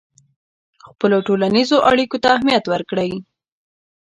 خپلو 0.85 1.17
ټولنیزو 1.27 1.77
اړیکو 1.91 2.17
ته 2.23 2.27
اهمیت 2.35 2.65
ورکړئ. 2.69 3.11